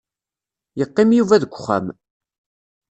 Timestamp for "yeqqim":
0.79-1.09